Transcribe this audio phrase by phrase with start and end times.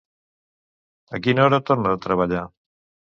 [1.17, 2.43] A quina hora torna de treballar?